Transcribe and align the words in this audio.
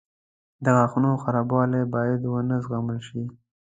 •د 0.63 0.65
غاښونو 0.75 1.11
خرابوالی 1.23 1.83
باید 1.95 2.21
ونه 2.27 2.55
زغمل 2.65 2.99
شي. 3.07 3.23